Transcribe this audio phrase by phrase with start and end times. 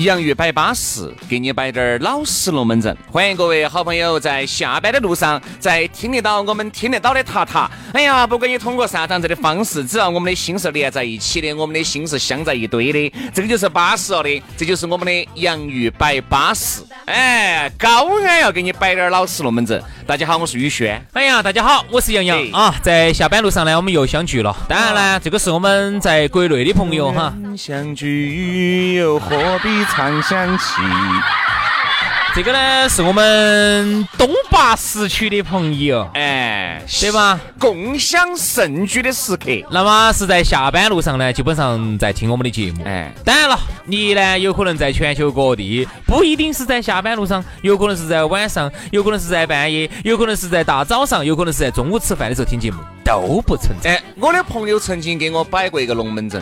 [0.00, 2.96] 洋芋摆巴适，给你摆点儿老实龙门阵。
[3.10, 7.70] 欢迎各位好朋友在下班的路上，在听得到我们听得到的塔塔。
[7.92, 14.42] 哎呀，不管你通过啥样子的方式，只要我们的心是连在一起的，我们的心是镶在一堆的，这个就是巴适了的。
[14.56, 16.80] 这就是我们的洋芋摆巴适。
[17.04, 19.82] 哎，高安要给你摆点儿老实龙门阵。
[20.06, 21.04] 大家好，我是宇轩。
[21.12, 22.74] 哎呀，大家好，我是杨洋啊。
[22.82, 24.56] 在下班路上呢，我们又相聚了。
[24.66, 27.34] 当然呢，这个是我们在国内的朋友哈。
[27.54, 29.89] 相聚又何必？
[29.90, 30.64] 常想起，
[32.32, 37.38] 这个呢是我们东坝市区的朋友，哎，对吧？
[37.58, 39.50] 共享盛举的时刻。
[39.70, 42.84] 那么是在下班路上呢，基本上在听我们的节目。
[42.84, 54.00] 哎，当然了，你呢有可能在全球各地，不一定是在下班路上，有可能是在晚上，有可能是在半夜，有可能是在大早上，有可能是在中午吃饭的时候听节目，都不存在。
[54.14, 56.40] 我的朋友曾经给我摆过一个龙门阵，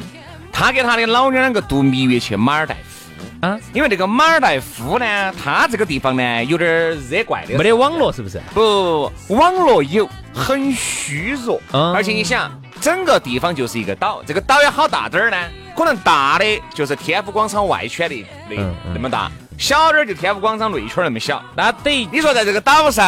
[0.53, 3.08] 他给他的老娘两个度蜜月去马尔代夫。
[3.41, 6.69] 啊，因为这个马尔代夫呢，它这个地方呢有点
[7.09, 8.41] 热怪的，没得网络是不是？
[8.53, 11.61] 不，网络有，很虚弱。
[11.73, 15.37] 嗯，而且你想，整个地方就是一个岛，这个岛有好大点儿呢？
[15.77, 18.57] 可能大的就是天府广场外圈的那
[18.95, 21.41] 那么大，小点儿就天府广场内圈那么小。
[21.55, 23.07] 那等于你说在这个岛上，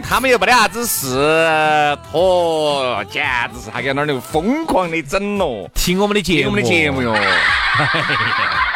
[0.00, 3.22] 他们又没得啥子事，嚯，简
[3.52, 7.14] 直是他在那儿就疯狂的整咯，听我们的节目，我们的节目哟。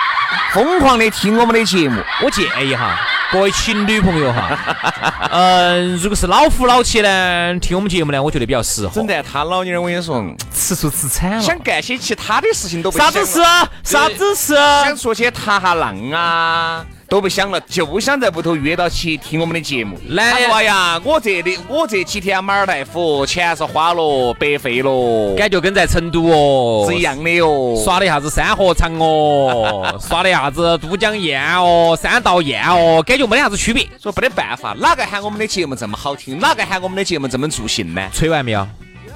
[0.53, 2.97] 疯狂的听我们的节目，我建议哈，
[3.33, 8.92] 各位情侣朋友哈，嗯， 如果是老夫老妻呢，听我们节目呢，我觉得比较适合。
[8.95, 13.41] 整的他老娘，我跟你说，吃醋吃惨了，想干些其他的事情都不啥子事？
[13.83, 14.55] 啥子事？
[14.55, 16.85] 想出去踏下浪啊。
[17.08, 19.98] 都不想了，就想在屋头约到起听我们的节目。
[20.08, 27.77] 来呀，我这里我这几天马尔代夫钱是花了，白费了，感觉跟在成都哦是一样的哟。
[27.84, 33.86] 耍的啥子山河场哦， 耍的啥子都江堰哦，三道堰哦，感觉没得啥子区别。
[34.02, 38.08] 说没得办法，哪个喊我们的节目这么好听，哪个喊我们的节目这么助兴呢？
[38.12, 38.66] 吹完没有？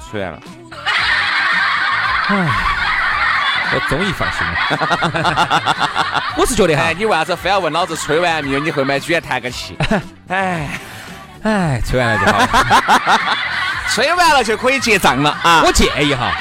[0.09, 0.39] 吹完了。
[2.27, 2.70] 唉。
[3.73, 8.59] 我终于放心了， 我是觉得哈，你为啥子非要问老子吹完没有？
[8.59, 9.77] 你后面居然叹个气，
[10.27, 10.67] 哎
[11.43, 13.19] 哎，吹完了就好，
[13.89, 15.63] 吹完了就可以结账了啊！
[15.65, 16.31] 我建议哈，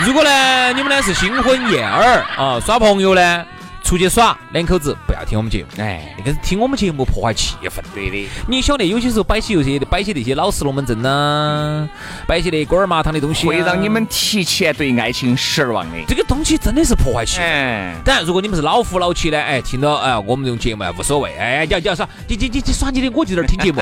[0.00, 3.44] 如果呢你们呢是新婚燕尔啊，耍朋友呢。
[3.88, 7.80] 出去耍，两口子不要听我们节目，哎，那个听我们节目破坏气氛。
[7.94, 11.88] 对的，你晓得有些时候摆起有些摆起那些老式龙门阵呐，
[12.26, 15.96] 摆起那锅儿麻汤的东西，会让你们提前对爱情失望的。
[16.06, 17.94] 这个东西真的是破坏气氛。
[18.04, 23.80] 当然，如果你们是老夫老妻呢，哎，听到哎我们这种节目无所谓，哎，你要你要耍，你你你你耍你的，我就在这儿听节目。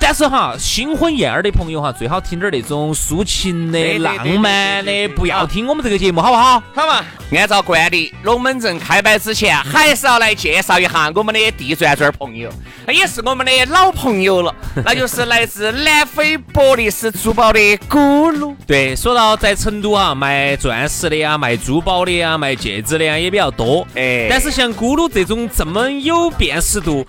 [0.00, 6.62] 但是哈，新婚燕尔的朋友哈，最好听点那种抒情的、浪漫的，不要听我们这个节目，好不好？
[6.74, 9.56] 好嘛，按照惯例，龙门阵开摆之前。
[9.58, 12.50] 还是要来介绍一下我们的地转转朋友，
[12.86, 14.54] 也是我们的老朋友了，
[14.84, 18.54] 那就是来自南非伯利斯珠宝的咕噜。
[18.66, 23.86] 对，说到在成都啊，卖钻石的呀，卖珠宝的呀，卖戒指的呀也比较多。
[23.94, 27.06] 哎，但是像咕噜这种这么有辨识度，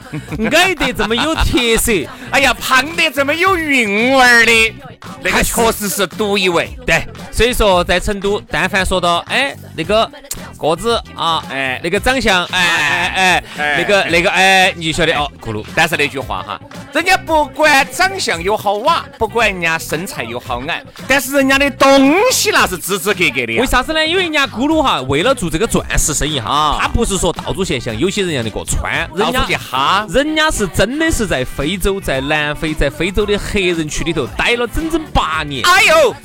[0.52, 1.92] 矮得这么有特色，
[2.32, 4.76] 哎呀，胖得这么有韵味儿的，
[5.22, 6.70] 那个确实是独一位。
[6.86, 10.10] 对，所以说在成都，但凡说到哎那个
[10.58, 12.46] 个子啊，哎那个长相。
[12.46, 15.66] 哎哎哎，那个那个哎，你就晓得哦，咕噜。
[15.76, 23.60] 但是那句话哈，人家不管长相有好瓦，不管人家身材有好矮，但是人家的东西那是支支格格的。
[23.60, 24.06] 为啥子呢？
[24.06, 35.64] 因为人家咕噜哈，为了做这个钻石生意哈，他不是说到处现象，有些人样的过穿，人家去哈，人家是真的是在非洲，在南非，在非洲的黑人区里头待了整整八年。
[35.66, 36.16] 哎呦，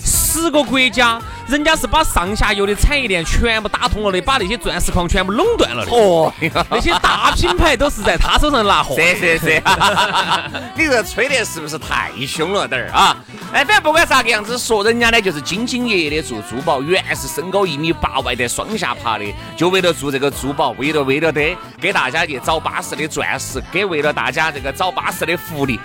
[0.42, 1.20] 十个国家。
[1.46, 5.92] 人家是把上下游的产业链全部打通了的，把那些钻石矿全部垄断了的。
[5.92, 6.32] 哦，
[6.70, 8.96] 那些大品牌都是在他手上拿货。
[8.96, 9.62] 是是是，
[10.75, 13.14] 你这吹的是不是太凶了点儿啊？
[13.52, 21.42] 哎，反正不管咋个样子说，人家呢就是兢兢业业的做珠宝，原是身高一米八，外带双下巴的，就为了做这个珠宝，为了为了的
[21.78, 25.78] 给大家去找巴适的钻石，给为了大家这个找巴适的福利，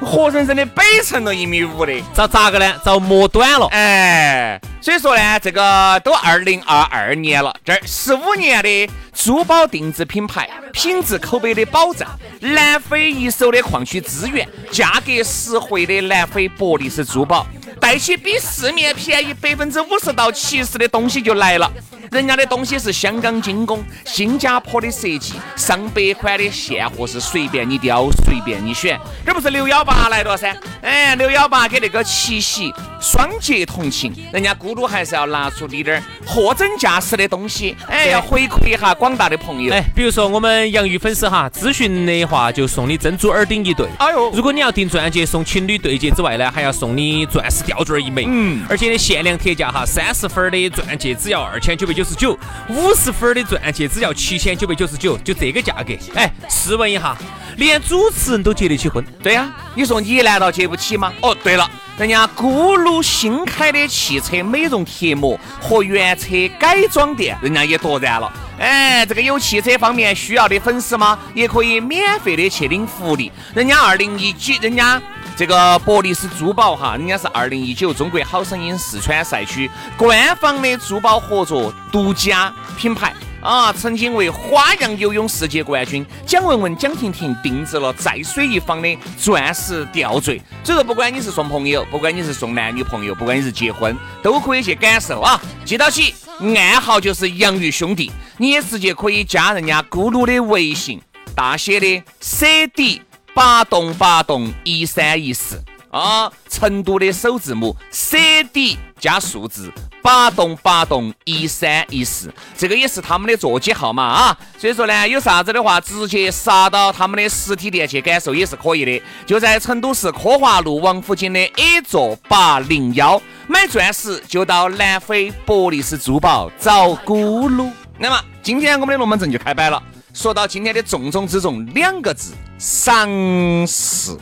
[0.00, 2.74] 活生生的摆成了一米五的，遭咋个呢？
[2.84, 3.66] 遭磨短了。
[3.72, 4.60] 哎。
[4.80, 12.06] 所以说呢，这个都二零二二年了，这儿十五年的珠宝定制品牌，品质口碑的保障，
[12.40, 17.46] 南非一手的矿区资源，价格实惠的南非博利斯珠宝，
[17.80, 21.72] 带起比市面便宜百分之五十到七十的东西就来了。
[22.10, 28.98] 人家的东西是香港精工，新加坡的设计，上百款的现货是随便你挑，随便你选。
[29.24, 30.54] 这不是六幺八来了噻？
[30.82, 39.72] 哎，六幺八给那个七夕双节同庆，人家咕噜还是要拿出你点货真价实的东西，哎，要回馈一下广大的朋友。
[39.72, 43.88] 哎，比如说我们洋芋粉丝哈，咨询的话就送你珍珠耳钉一对。
[43.98, 48.24] 哎呦，如果你要订钻戒送情侣对戒之外呢，还要送你钻石吊坠一枚。
[48.28, 52.04] 嗯，而且呢限量特价哈，三十分的钻戒只要二千九百九。
[52.04, 52.38] 十九
[52.68, 55.94] 五十分的钻戒只要七千九百九十九，就这个价格。
[56.14, 57.16] 哎，试问一下，
[57.56, 59.02] 连主持人都结得起婚？
[59.22, 61.10] 对呀，你说你难道结不起吗？
[61.22, 66.26] 哦，对了，人家咕噜新开的汽车美容贴膜和原车
[66.58, 68.32] 改装店，人家也夺然了。
[68.58, 71.16] 哎，这个有汽车方面需要的粉丝吗？
[71.34, 73.30] 也可以免费的去领福利。
[73.54, 75.00] 人家二零一九，人家。
[75.36, 83.12] 这个博利斯珠宝哈，人家是二零一九中国好声音四川赛区官方的珠宝合作独家品牌
[83.44, 90.40] 啊，曾经为花样游泳世界冠军蒋雯雯、蒋婷婷定制了在水一方的钻石吊坠。
[90.64, 95.38] 所以说，不管你是送朋友，不管你是送男女朋友，不管你是结婚，都可以去感受啊。
[95.62, 100.98] 记到起，暗号就是洋芋兄弟，你也直接可以加人家咕噜的微信，
[101.36, 103.02] 大写的 C D。
[103.34, 105.60] 八栋八栋一三一四
[105.90, 109.70] 啊，成都的首字母 C D 加数字
[110.02, 114.38] 八栋八栋一三一四，这个也是他们的座机号码啊。
[114.56, 119.02] 所以说呢，有啥子的话，直接杀到他们的实体店去感受也是可以的。
[119.26, 127.70] 就在成都市科华路王府井的 A 座八零幺，买钻石就到南非博利斯珠宝找咕噜。
[127.98, 129.82] 那么今天我们的龙门阵就开摆了。
[130.14, 134.16] 说到今天的重中之重两个字，尝试。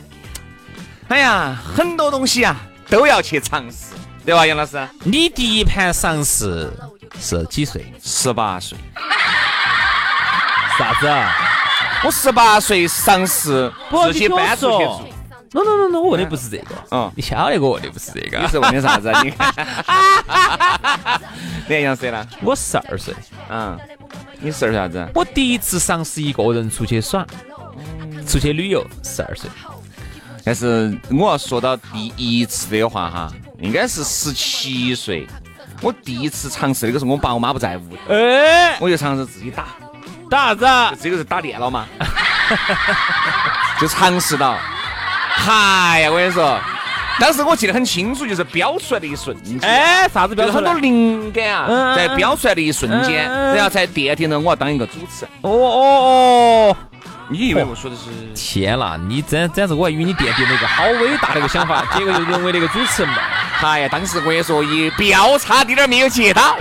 [1.07, 2.57] 哎呀，很多东西啊
[2.89, 3.93] 都要去尝试，
[4.25, 4.87] 对吧，杨老师？
[5.03, 6.71] 你第一盘尝试
[7.19, 7.93] 是几岁？
[8.01, 8.77] 十八岁。
[10.77, 11.07] 啥子？
[12.05, 15.01] 我十八岁尝试自己搬出去住。
[15.51, 16.75] no no no no，我问的不是这个。
[16.91, 18.39] 嗯，你晓得我问的不是这个。
[18.39, 19.11] 你是问的啥子？
[19.23, 19.53] 你看，
[21.67, 22.25] 你杨谁呢？
[22.41, 23.13] 我十二岁。
[23.49, 23.77] 嗯。
[24.39, 25.07] 你十二啥子？
[25.13, 27.25] 我第一次尝试一个人出去耍，
[28.27, 29.49] 出去旅游，十二岁。
[30.43, 35.27] 但是我要说到第一次的话哈，应该是十七岁。
[35.81, 39.65] 我第一次尝试那个时候，我爸我妈不在屋，哎，我就尝试自己打，
[40.29, 40.93] 打啥子啊？
[41.01, 41.85] 这个是打电脑嘛？
[43.79, 44.57] 就尝试到，
[45.29, 46.59] 嗨呀，我跟你说。
[47.19, 50.55] 当时我记得很清楚，就是飙出来的一瞬间，哎，啥子飙出来？
[50.55, 55.29] 很多灵感啊，在飙出来的一瞬间，然后才奠定了我要当一个主持人。
[55.41, 56.77] 哦哦哦！
[57.29, 58.03] 你以为我说的是？
[58.33, 63.17] 天哪，你真真是我还以为你奠定了一个好伟大的一个想法，结果就沦为了一个主持人嘛。
[63.63, 66.57] 哎呀，当时我跟你说，一飙差点没有接到。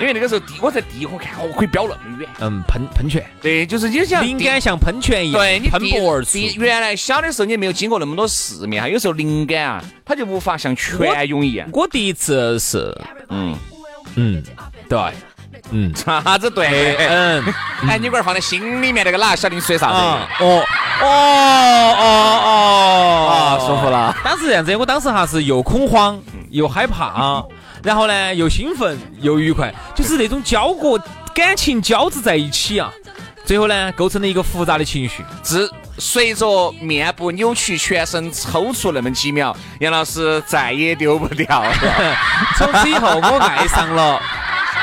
[0.00, 2.28] 因为那个时候第我在第一颗看，哦，可以飙那么远。
[2.40, 3.24] 嗯，喷喷泉。
[3.40, 6.38] 对，就是你像灵感像喷泉一样，对，你喷薄而出。
[6.56, 11.68] 原来小的时候你没有经过那么多世面，有时候灵感啊，它就无法像泉涌一样。
[11.72, 12.96] 我第一次是，
[13.28, 13.56] 嗯
[14.16, 14.42] 嗯，
[14.88, 14.98] 对，
[15.70, 16.96] 嗯，啥子对？
[17.08, 17.42] 嗯，
[17.88, 19.94] 哎，你龟儿放在心里面那个哪晓得你说啥子？
[20.44, 20.64] 哦
[21.00, 24.14] 哦哦哦，啊，舒服了。
[24.24, 27.42] 当时这样子，我当时哈是又恐慌又害怕。
[27.82, 30.96] 然后呢，又兴奋又愉快，就是那种交过
[31.34, 32.92] 感情交织在一起啊。
[33.44, 35.24] 最后呢，构成了一个复杂的情绪。
[35.42, 41.64] 自随着面部扭曲、全身抽搐那么几秒，杨老师再也丢不掉。
[42.56, 44.20] 从此以后，我爱上了，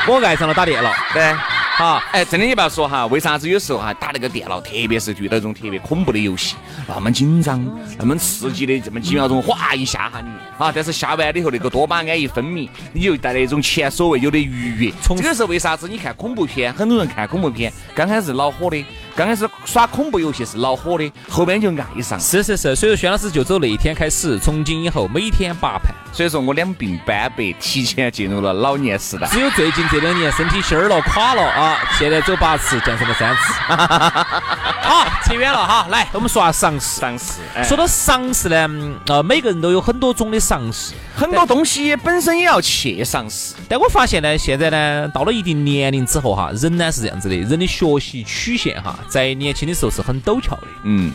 [0.06, 0.92] 我爱上了打电脑。
[1.12, 1.34] 对。
[1.76, 6.54] 好，哎，真的你不要说哈，为啥子有时候哈打那个电脑，特别是遇到这种特别恐怖的游戏，
[6.86, 7.64] 那么紧张，
[7.98, 10.30] 那么刺激的，这么几秒钟，哗一下哈你，
[10.64, 14.92] 啊，但是下完了以后，那个多巴胺一分泌，你就带来一种前所未有的愉悦。
[15.16, 15.88] 这个是为啥子？
[15.88, 18.84] 你看恐怖片，很多人看恐怖片，刚开始恼火的。
[19.16, 22.18] 刚开始耍恐怖游戏是恼火的，后边就爱上。
[22.18, 25.92] 是是是，所以说轩老师就走那一天开始，从今以后每天八盘。
[26.12, 29.26] 所以说我两鬓斑白，提前进入了老年时代。
[29.26, 33.52] 只有最近这两年身体儿了，垮了啊，现在走八次，降成了三次。
[33.68, 37.40] 好，扯远了哈，来我们说下尝试。
[37.64, 38.68] 说到尝试呢，
[39.06, 43.54] 呃，每个人都有很多种的尝试，很多东西本身也要去尝试。
[43.68, 48.98] 但我发现呢，现在呢，到了一定年龄之后哈，人呢是这样子的，人的学习曲线哈。
[49.08, 51.10] 在年轻的时候是很陡峭的，嗯，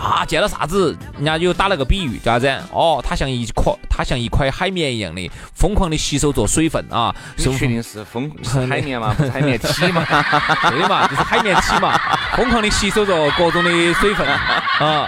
[0.00, 2.62] 啊，见了啥子，人家就打了个比喻，叫啥子？
[2.72, 7.14] 哦，它像一块，它像一块海绵一样的，疯狂的吸收着水分啊。
[7.36, 9.14] 你确定是风 是海绵吗？
[9.16, 10.02] 不是海绵体吗？
[10.70, 12.00] 对嘛，就是海绵体嘛，
[12.34, 15.06] 疯狂的吸收着各种的水分啊。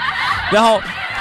[0.50, 0.78] 然后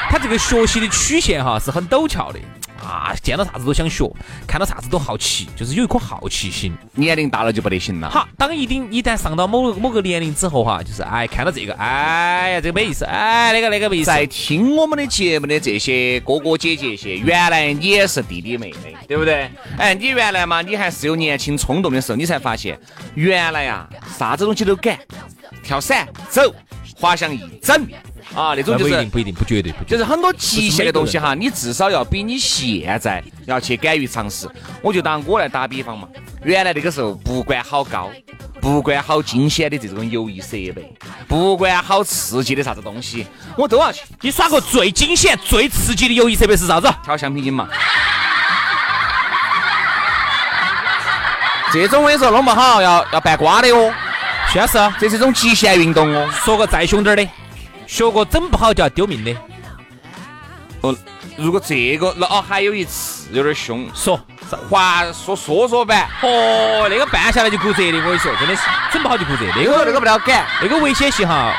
[0.10, 2.40] 它这个学习的曲线哈是很陡峭的。
[2.83, 4.11] 啊，见到啥子都想学，
[4.47, 6.73] 看到啥子都好奇，就是有一颗好奇心。
[6.93, 8.09] 年龄大了就不得行了。
[8.09, 14.07] 好，当一定一旦上到某某个年龄之后哈，就是哎，看到这个，哎呀，这个没意思，哎，那个那个没意思。
[14.07, 19.50] 在听我们的节目的这些哥哥姐姐些，原来你也是弟弟妹妹，对不对？
[19.77, 22.77] 哎，你原来嘛，你还是有年轻冲动的时候，你才发现，
[23.13, 24.97] 原来呀，啥子东西都敢，
[25.63, 26.53] 跳伞、走、
[27.01, 27.86] 滑翔翼、整。
[28.34, 34.48] 啊，那种就是不一定，不一定，不绝对，就是很多极限的东西哈，你至少要比你现在要去敢于尝试。
[34.81, 36.08] 我就当我来打比方嘛，
[36.46, 38.10] 原来那个时候不管好高，
[38.62, 40.96] 不管好惊险的这种游艺设备，
[41.27, 43.27] 不管好刺激的啥子东西，
[43.58, 44.03] 我都要去。
[44.22, 46.88] 你耍过最惊险、最刺激的游艺设备是啥子？
[47.03, 47.67] 跳橡皮筋嘛。
[51.74, 53.93] 这种我跟你说弄不好要要办瓜的哦。
[54.51, 56.29] 确实，这是一种极限运动哦。
[56.43, 57.27] 说个再凶点的。
[57.88, 59.34] 学过整不好就要丢命的。
[60.81, 60.96] 哦，
[61.38, 64.20] 如果这个那哦，还有一次有点凶，说
[64.70, 69.46] 滑说说说板，哦，那个绊下来就骨折的，我跟你说，真的是整不好就骨折。
[69.55, 71.53] 那个那个不了敢，那个危险性哈，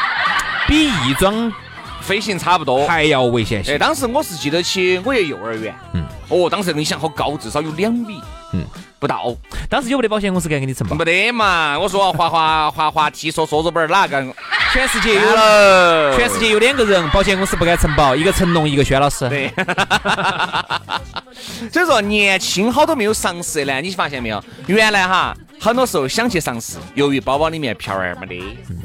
[0.67, 1.53] 比翼装
[2.01, 3.75] 飞行差不多，还要危险些。
[3.75, 8.21] 哎，当时我是记得起，我也幼儿园，嗯，哦，当时你想好高，至少有两米，
[8.53, 8.65] 嗯。
[9.03, 9.35] 不到，
[9.69, 10.95] 当时有没得保险公司敢给你承保？
[10.95, 11.77] 没得嘛！
[11.77, 14.25] 我说滑滑滑滑梯说说说本儿哪个？
[14.73, 15.21] 全世界有，
[16.17, 19.29] 全世界有两个人，保险公司不敢承保，一个成龙，一个轩老师。
[19.29, 19.53] 对。
[21.71, 24.43] 所以说年轻好多没有尝试呢，你发现没有？
[24.67, 25.37] 原来哈。
[25.61, 28.43] 很多时候想去尝试，由于包包里面票儿没得，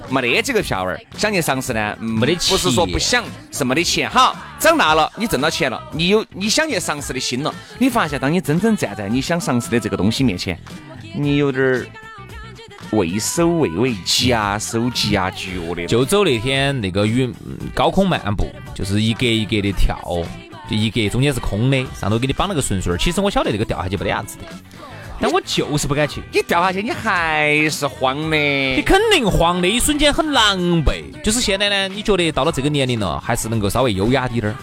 [0.09, 2.55] 没得几个票儿，想去尝试呢，没得钱。
[2.55, 4.07] 不是说不想，是没得钱。
[4.07, 7.51] 好，长大了，你挣到钱了，你有你想去尝试的心了。
[7.79, 10.55] 你发现，当你真正站在你想尝试的这个东西面前，
[11.15, 11.87] 你有点儿
[12.91, 15.83] 畏首畏尾、夹手夹脚的。
[15.87, 17.33] 就走那天那个云
[17.73, 19.97] 高空漫步，就是一格一格的跳，
[20.69, 22.97] 就一格中间是空的，上头给你绑了个绳绳儿。
[22.97, 24.43] 其实我晓得这个掉下去没得啥子的。
[25.19, 31.03] 但我就是不敢去，你掉下去你还是慌的，你肯定慌的，一瞬间很狼狈。
[31.23, 34.55] 就是现在呢，你觉得到了这个年龄了，还是能够稍微优雅滴点儿。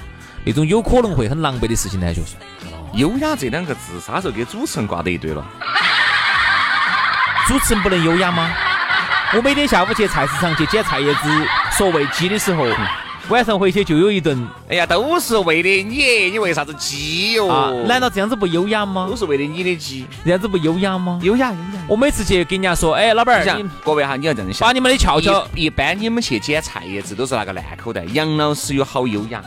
[0.45, 2.37] 那种有可能会很狼狈的事情呢，就是
[2.93, 5.45] 优雅这两个字，啥时候给主持人挂得一堆了？
[7.49, 8.53] 主持人不能优雅吗？
[9.35, 12.65] 我每天下午去菜市场去捡菜叶子、说喂鸡的时候。
[13.31, 17.85] 晚上回去就有一顿，哎呀，都是为的你，你为啥子鸡哟？
[17.87, 19.07] 难道这样子不优雅吗？
[19.09, 21.19] 都是为了你的鸡，这样子不优雅吗？
[21.23, 21.85] 优雅优雅。
[21.89, 25.47] 我每次去跟人家说，哎，老板儿，各位哈，你要这样想，把你们的翘翘。
[25.55, 29.43] 一般你们去捡菜叶子都是那个烂口袋，杨老师有好优雅。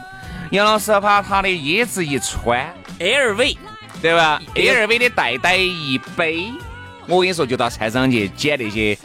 [0.49, 3.57] 杨老师把他的椰子一穿，LV，
[4.01, 6.51] 对吧？LV 的袋袋一背，
[7.05, 8.97] 我跟你说，就到菜场去捡那些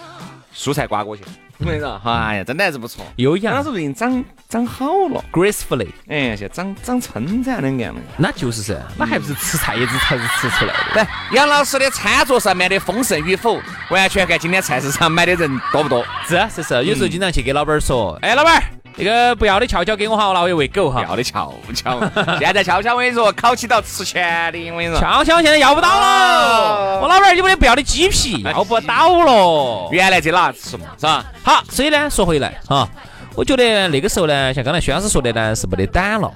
[0.56, 1.22] 蔬菜瓜果去。
[1.64, 3.04] 我跟你说， 哎呀，真的还是不错。
[3.16, 3.52] 优雅。
[3.52, 5.88] 那是不是已经长长好了？Gracefully。
[6.09, 8.00] 哎，现在长长春展两样了。
[8.16, 11.02] 那就是噻，那还不是吃菜叶子才是吃出来的。
[11.02, 16.04] 来，杨老师的餐桌上面的丰盛与否，完全看今天菜市场买的人多不多。
[16.26, 18.81] 是啊，是是，有时候经常去给老板说，哎，老板。
[18.96, 21.02] 那个不要的翘翘给我哈，我，拿回喂狗哈。
[21.02, 21.99] 要的翘翘，
[22.38, 25.00] 现在翘翘我跟你说，考起到吃钱的，我跟你说。
[25.00, 29.88] 翘翘现在要不到了，我老板儿有没得不要的鸡皮，要不到了。
[29.90, 31.25] 原来在哪吃嘛，是吧？
[31.42, 32.88] 好，所以呢，说回来哈，
[33.34, 36.32] 我觉得那个时候呢，像刚才薛老师说的呢，是没得胆了，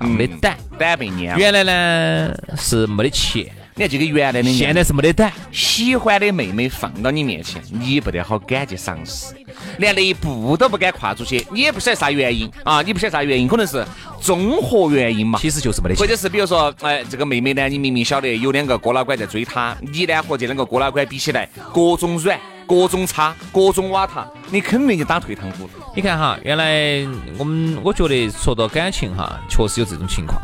[0.00, 1.36] 没得胆，胆被蔫。
[1.36, 3.46] 原来呢是没得钱。
[3.76, 5.32] 你看这个原来的，现在是没得胆。
[5.50, 9.34] 喜欢的妹妹放到你面前，你不得好敢去尝试，
[9.78, 11.44] 连那一步都不敢跨出去。
[11.50, 12.80] 你也不晓得啥原因啊？
[12.82, 13.48] 你不晓得啥原因？
[13.48, 13.84] 可能是
[14.20, 15.40] 综合原因嘛。
[15.42, 22.38] 其实就是没得或者是比如说，哎，这个妹妹呢，你明明晓得有两个哥老倌在追她，你呢和这两个哥老倌比起来，各种软，
[22.68, 25.68] 各种差，各种瓦塔，你肯定就打退堂鼓。
[25.96, 27.04] 你看哈，原来
[27.38, 30.40] 我们我觉得说到感情哈，确实有这种情况。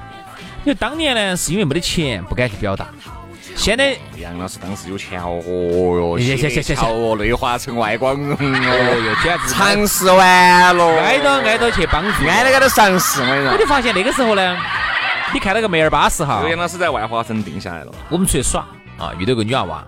[0.64, 2.88] 因为当年呢，是因为没得钱，不敢去表达。
[3.56, 14.56] 现在杨老师当时有钱哦哟，谢谢谢哦，内华城外光荣哦哟，简直尝试完了，挨到挨到去帮助，挨到挨到尝试，我跟你说，我就发现那个时候呢，
[15.34, 18.66] 你看那个梅尔巴适哈，杨老师在外华城定下来了，我们出去耍
[18.98, 19.84] 啊，遇到个女娃娃，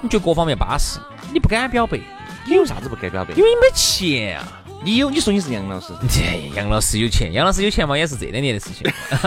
[0.00, 1.00] 你觉得各方面巴适，
[1.32, 1.98] 你不敢表白，
[2.46, 3.34] 你有啥子不敢表白？
[3.34, 4.44] 因为你没钱啊。
[4.80, 5.10] 你有？
[5.10, 5.86] 你说你是杨老师？
[6.08, 6.20] 这
[6.54, 8.84] 杨老师有钱，杨老师有钱嘛，也是这两年的事情，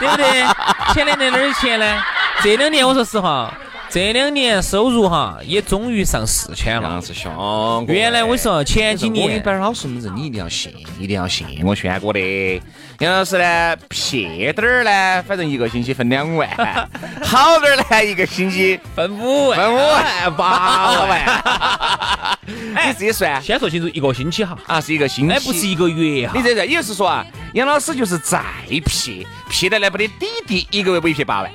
[0.00, 0.44] 对不对？
[0.92, 2.02] 前两年哪儿有钱呢？
[2.42, 3.52] 这两年我说实话，
[3.90, 7.84] 这两年收入哈也终于上四千了，是兄。
[7.88, 12.62] 原来我说前几年，我摆老实们人，你一定要信，一定要信我轩哥的。
[13.00, 16.48] 杨老师呢，撇点儿呢，反正一个星期分两万；
[17.24, 22.38] 好点儿呢，一个星期分五万、分五万、 八万。
[22.86, 26.32] 你自己算，先说清楚，一个星期哈，啊，是一个星期，哎，不是一个月哈。
[26.36, 28.40] 你这这也就是说啊，杨老师就是再
[28.84, 31.50] 撇，撇的来不得底底，一个月不一撇八万，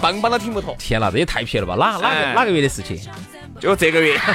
[0.00, 0.74] 棒棒都听不脱。
[0.78, 1.74] 天哪，这也太撇了吧？
[1.74, 3.00] 哪哪个哪个月的事情？
[3.60, 4.18] 就这个月。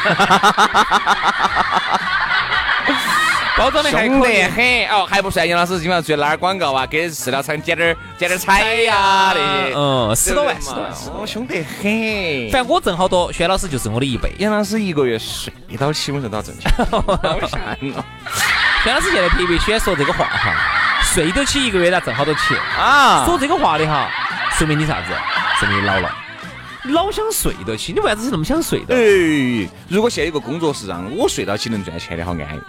[3.57, 10.83] 包装的凶得很哦，还不算杨老师经常出去拉点广告啊，给饲料厂捡点儿捡点儿彩呀那些，嗯，十多万，十多
[11.17, 12.51] 万，凶得很。
[12.51, 14.31] 反正我挣好多，薛老师就是我的一倍。
[14.37, 17.01] 杨老师一个月睡到起，我说到挣钱，好
[17.47, 18.05] 吓人哦。
[18.83, 20.53] 薛老师现在特别喜欢说这个话哈，
[21.01, 23.25] 睡得起一个月他挣好多钱啊。
[23.25, 24.07] 说这个话的哈，
[24.51, 25.07] 说明你啥子？
[25.59, 26.15] 说明你老了，
[26.85, 28.95] 老想睡得起，你为啥子是那么想睡的？
[28.95, 32.61] 哎，如果现在有个工作是让我睡到起能赚钱的，好安逸。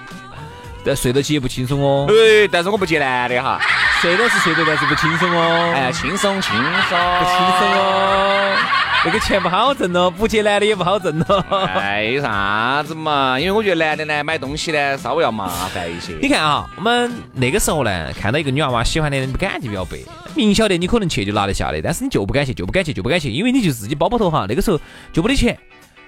[0.85, 2.07] 但睡得起也不轻松哦。
[2.09, 3.61] 哎，但是我不接男的哈。
[4.01, 5.73] 睡到是睡得，但是不轻松哦。
[5.77, 8.57] 哎，轻松轻松，不轻松哦。
[9.05, 11.45] 那个钱不好挣哦，不接男的也不好挣哦。
[11.75, 13.39] 哎，啥子嘛？
[13.39, 16.15] 因为我觉得男的呢，买东西呢稍微要麻烦一些。
[16.21, 19.99] 你看啊，我们那个时候呢，看到一个女娃娃喜欢的，你不敢去表白，
[20.35, 24.81] 明晓得你可能去就拿得下的，但是你就不敢去，就不敢去，就不敢去，因为你就自己包包头哈，那个时候
[25.13, 25.57] 就没得钱。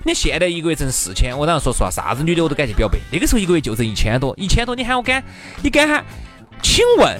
[0.02, 2.98] 你现在一个月挣四千，我当然说实话，啥子女的我都敢去表白。
[3.12, 5.22] 那个时候一个月就挣一千多，一千多你喊我敢，
[5.62, 6.04] 你敢喊？
[6.60, 7.18] 请问，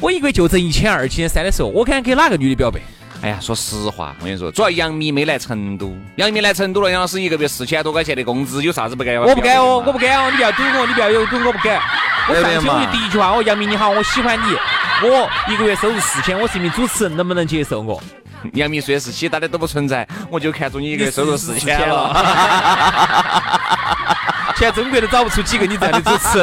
[0.00, 2.80] 我一个月就挣一千二、一千三的时候，我敢给哪个女的表白？
[3.26, 9.16] 哎呀，说实话，我跟你说，主要杨幂没来成都，杨幂来成都了，杨老师一个月四千多块钱的工资，有啥子不敢？
[9.16, 11.82] 我不敢哦，我不敢哦，你不要怼我，你不要有怼我不敢。
[12.28, 14.44] 我上期我就第一句话，我杨幂你好，我喜欢你，
[15.02, 18.00] 我一个月收入四千，我是一名主持人，能不能接受我？
[18.54, 22.14] 杨幂说是其他的都不存在，我就看中你一个月收入四千了。
[24.56, 26.38] 全中国都找不出几个你这样的主持。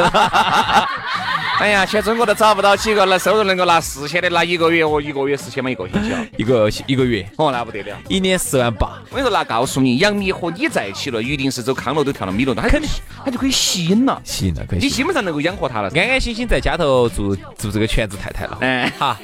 [1.60, 8.98] 哎呀，全中国都找不到几个那收入能够拿四千的，拿一个月哦一个月四千嘛，一个星期啊， 一个一个月哦，那不得了，一年四万八。
[9.10, 12.90] 我跟你说，那告诉你，杨幂和你在一起了，一定是走康乐都跳到米乐都，他肯定
[13.24, 14.80] 他就可以吸引了，吸引了，可以。
[14.80, 18.58] 你基本上能够养活他了，安安心心在家头做做这个全职太太了。
[18.60, 19.16] 哎，好。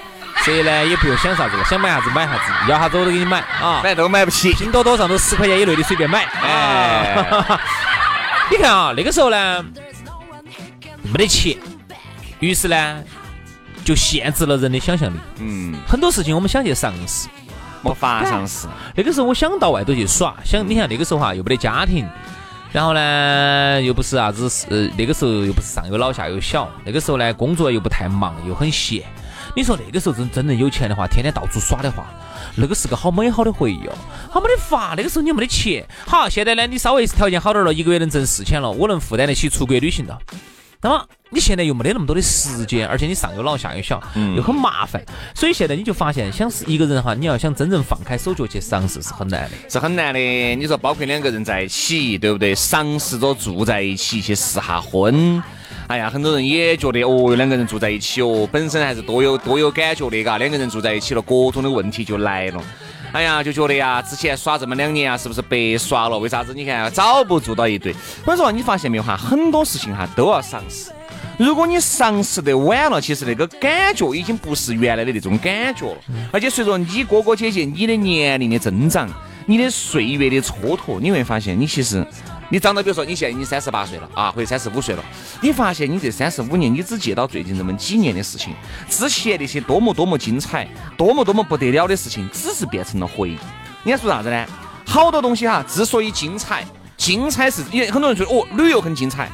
[0.44, 4.54] 所以呢，也不用想啥子了，想买啥子买啥子，要啥子我都给你买啊，买都买不起。
[4.54, 6.24] 拼多多上都十块钱以内的随便买。
[6.42, 7.16] 哎，
[8.50, 9.62] 你看啊，那个时候呢，
[11.02, 11.58] 没得钱，
[12.40, 13.04] 于是呢，
[13.84, 15.18] 就限制了人的想象力。
[15.38, 17.28] 嗯，很多事情我们想去尝试，
[17.82, 18.66] 没法尝试。
[18.96, 22.06] 那个时候我想到外头去耍，想你看那个时候哈，又没得家庭，
[22.72, 29.02] 然后呢，又不是啥子是那个时候又不是上有老下有小，那个时候呢，工作又不太忙，又很闲。
[29.56, 32.06] 你说那个时候真真正有钱的话，天天到处耍的话，
[32.54, 33.92] 那个是个好美好的回忆哦。
[34.30, 35.84] 好没得法，那个时候你没得钱。
[36.06, 40.16] 好，现在呢，你稍微条件好点了，一个月能挣四千了，我能负担得起出国旅行了。
[40.80, 44.02] 那么你现在又没得那么多的时间，而且你上有老下有小，
[44.36, 45.00] 又很麻烦，
[45.32, 50.18] 所以现在你就发现，想是一个人哈，你要想真正放开手脚去尝试是很难的，是很难的。
[50.20, 52.52] 你说包括两个人在一起，对不对？
[52.54, 55.40] 尝试着住在一起去试下婚。
[55.86, 62.60] 哎呀，很多人也觉得哦，两个人住在一起哦，本身还是多有多有感觉的，嘎，两个人住在一起了，各种的问题就来了。
[63.12, 66.18] 哎呀，就觉得呀，之前耍这么两年啊，是不是白耍了？
[66.18, 66.52] 为啥子？
[66.54, 67.94] 你看早不住到一堆。
[68.24, 70.90] 我说你发现没有哈，很多事情哈都要尝试。
[71.40, 75.96] 如果你尝试得晚了，其实那个感觉已经不是原来的那种感觉了。
[76.30, 79.08] 而且随着你哥哥姐姐你的年龄的增长，
[79.46, 82.06] 你的岁月的蹉跎，你会发现你其实。
[82.50, 85.04] 你长到，比如说你现在已经三十八岁了啊，或者三十五岁了，
[85.40, 88.52] 你发现你这三十五年，你只记到最近这么几年的事情，
[88.86, 93.38] 之前那些多么多么精彩、多么多么不得了的事情，只是变成了回忆。
[93.82, 94.46] 你该说啥子呢？
[94.84, 96.66] 好多东西哈，之所以精彩，
[96.98, 99.30] 精彩是因为很多人说哦，旅游很精彩，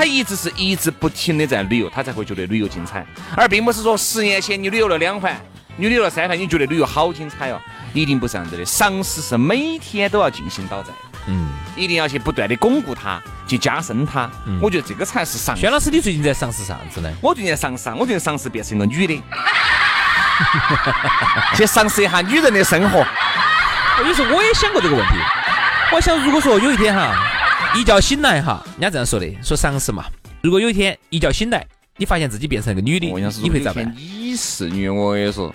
[0.00, 3.04] 他一直是一直不停的在旅游，他才会觉得旅游精彩，
[3.36, 5.38] 而并不是说十年前你旅游了两环，
[5.76, 7.60] 你旅游了三环，你觉得旅游好精彩哦，
[7.92, 8.64] 一定不是这样子的。
[8.64, 10.88] 尝试是每天都要进行到在。
[11.26, 14.26] 嗯，一定要去不断的巩固它，去加深它。
[14.62, 15.54] 我觉得这个才是尝。
[15.54, 17.12] 轩老师，你最近在尝试啥子呢？
[17.20, 19.22] 我最近在尝试，我最近尝试变成一个女的，
[21.54, 23.06] 去尝试一下女人的生活。
[24.06, 25.12] 有时候我也想过这个问题。
[25.92, 27.14] 我想，如果说有一天哈，
[27.74, 30.04] 一觉醒来哈，人家这样说的，说常识嘛。
[30.42, 31.64] 如果有一天一觉醒来，
[31.96, 33.06] 你发现自己变成一个女的，
[33.42, 33.94] 你会咋办？
[33.96, 35.54] 你是女，我跟你说。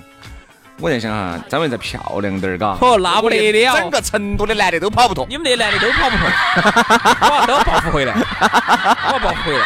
[0.77, 2.77] 我在想哈，张伟再漂亮点儿，嘎。
[2.81, 5.25] 哦，那不得了，整个成都的男的都跑不脱。
[5.29, 6.27] 你们那男的都跑不脱，
[7.39, 9.65] 我都要报复回来，我要报复回来。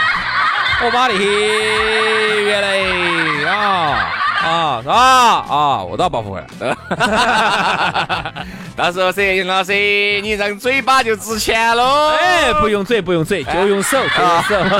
[0.81, 6.47] 我把那些原来啊啊啊啊，我都要报复回来。
[8.75, 9.73] 到时候噻，杨老师，
[10.21, 12.09] 你让嘴巴就值钱喽。
[12.17, 14.79] 哎，不用嘴，不用嘴，就用手， 就用手。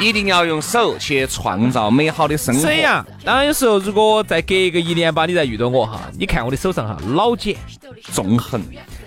[0.00, 2.60] 一定要用手去创造美好的生活。
[2.62, 7.54] 所以啊，当然有时候如果再隔一个一年吧你再遇到我哈，你看我的手上哈老茧
[8.12, 8.62] 纵横，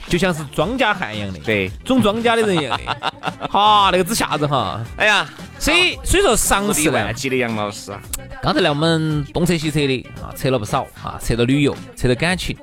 [0.08, 3.12] 就像是庄稼汉一样的，对，种庄稼的人一样的，
[3.50, 4.80] 哈，那个之吓人哈。
[4.98, 8.00] 哎呀，所以所以说上次万级的杨老师啊，
[8.42, 12.56] 刚才呢我们东扯西扯的啊，扯了不少啊，扯到旅游，扯到感情，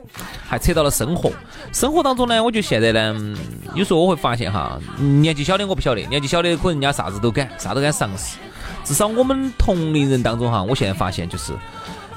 [0.49, 1.33] 还扯到了生活。
[1.73, 3.37] 生活当中呢，我觉得现在呢，
[3.75, 8.37] 有时候我会发现哈，年纪小的我不晓得，年纪小的可能人家啥子都敢，啥都敢尝试。
[8.85, 11.53] 至少我们同龄人当中哈，我现在发现就是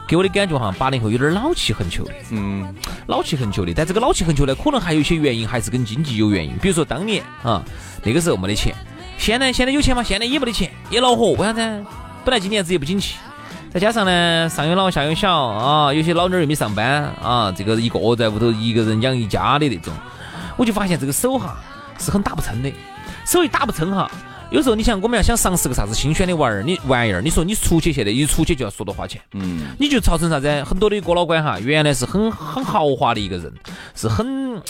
[0.08, 2.74] 给我的感觉哈，八零后有点老气横秋的，嗯，
[3.08, 3.74] 老气横秋的。
[3.74, 6.58] 但这个老气横秋呢，可能还有一些原因，还是跟经济有原因。
[6.62, 7.63] 比如说当年啊，
[8.04, 8.76] 那个时候没得钱，
[9.18, 10.04] 现在现在有钱吗？
[10.04, 11.32] 现在也没得钱，也恼火。
[11.32, 11.86] 为啥子？
[12.26, 13.16] 本来今年子也不景气。
[13.72, 19.92] 再加上呢，上有老下有小啊，有些老妞儿又没上班啊，这个一个在屋头一个人养一家的那种，
[20.58, 21.58] 我就发现这个手哈
[21.98, 22.72] 是很打不撑的，
[23.26, 24.12] 手一打不撑哈，
[24.54, 30.63] 有时候你想我们要想尝试个啥子新鲜的玩意儿，你玩意儿，你说你出去现在一出去就要说多花钱，嗯，你就造成啥子？
[30.63, 33.52] 很多的哥老倌哈，原来是很很豪华的一个人，
[33.96, 34.62] 是很。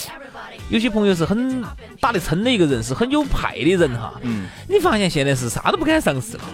[0.70, 1.62] 有些朋友是很
[2.00, 4.14] 打得撑的一个人，是很有派的人哈。
[4.22, 6.44] 嗯，你发现现在是啥都不敢尝试了，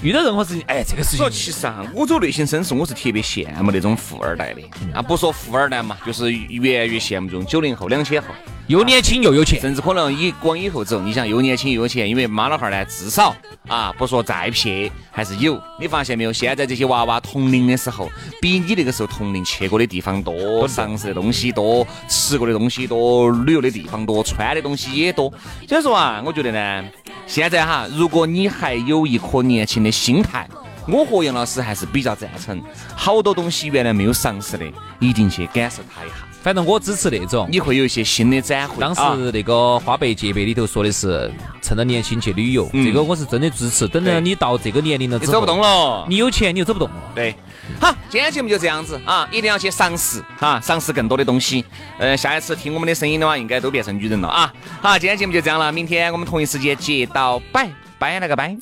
[0.00, 1.28] 遇到任何事情，哎，这个事情。
[1.28, 4.62] 其实啊，我走内心深处，我是特别羡慕那种富二代的。
[4.94, 8.28] 啊，不说富二代嘛，就是越来越羡慕这种九零后、两千后。
[8.68, 13.32] 又年轻又有钱，甚至可能以往以后走，你想又年轻又有钱，因为妈老汉儿呢，至少
[13.68, 15.56] 啊，不说再撇还是有。
[15.80, 16.32] 你发现没有？
[16.32, 25.32] 现在这些娃娃同龄的时候，比你那个时候同龄去过的地方多，尝试的东西多，吃过的东西多，旅游的地方多，穿的东西也多。
[25.68, 26.84] 所以说啊，我觉得呢，
[27.28, 30.48] 现在哈，如果你还有一颗年轻的心态，
[30.88, 32.60] 我和杨老师还是比较赞成，
[32.96, 34.64] 好多东西原来没有尝试的，
[34.98, 36.14] 一定去感受它一下。
[36.46, 38.76] 反正我支持那种，你会有一些新的展会。
[38.78, 41.28] 当时那个花呗借呗里头说的是
[41.60, 43.88] 趁着年轻去旅游，这个我是真的支持。
[43.88, 46.94] 等到你到这个年龄了，你走不动了，你有钱你就走不动了。
[47.16, 47.34] 对，
[47.80, 51.64] 好，今天节目就这样子啊，一定要去尝试啊，尝试更多的东西。
[51.98, 54.54] 呃，下一次听我们的声音的话，应该都变成女人了啊。
[54.80, 58.56] 好，今天节目就这样了，明天我们同一时间接到拜拜那个拜。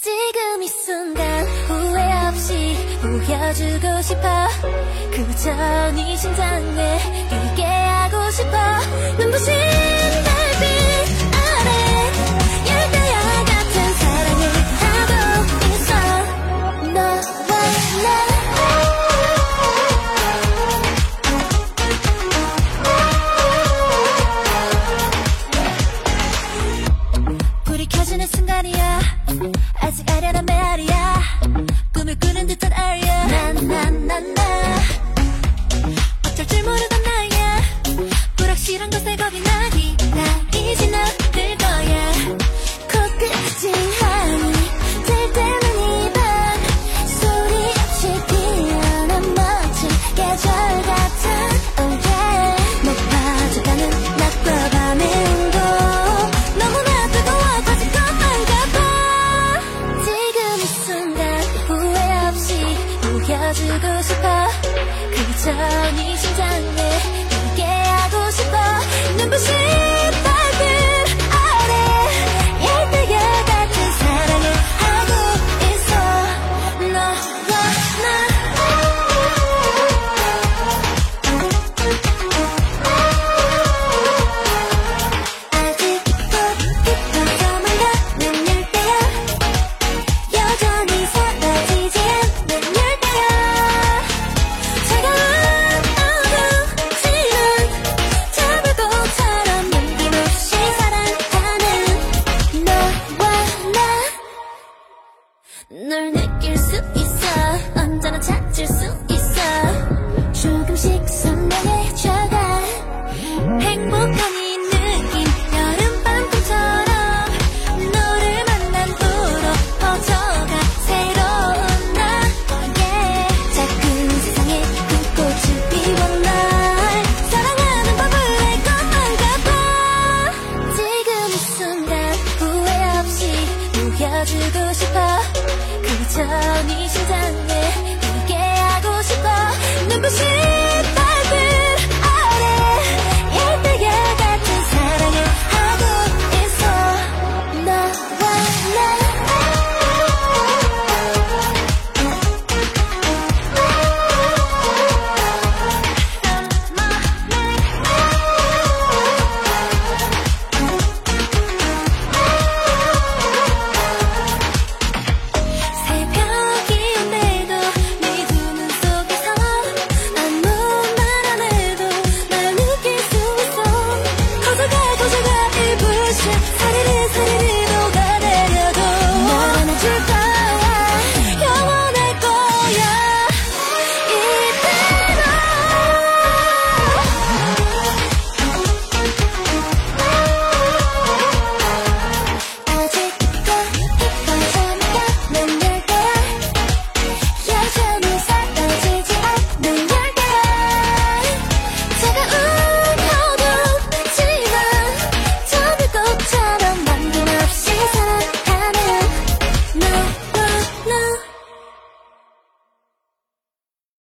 [3.04, 4.48] 보여주고 싶어.
[5.10, 5.52] 그저
[5.92, 8.56] 네 심장에 뛰게 하고 싶어.
[9.18, 9.52] 눈부신